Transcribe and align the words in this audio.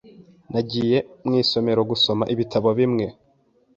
Nagiye 0.51 0.97
mu 1.25 1.33
isomero 1.43 1.81
gusoma 1.91 2.23
ibitabo 2.33 2.67
bimwe. 2.79 3.05